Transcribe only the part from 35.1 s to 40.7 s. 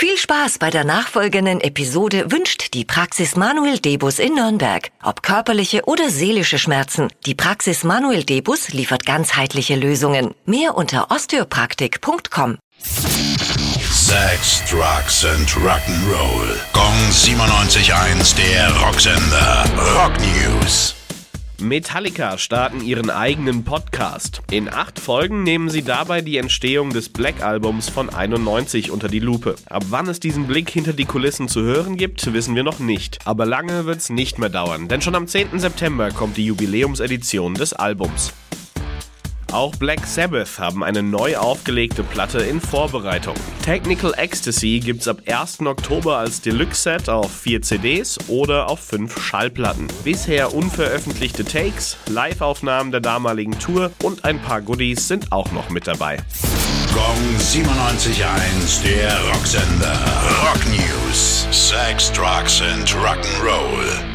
am 10. September kommt die Jubiläumsedition des Albums. Auch Black Sabbath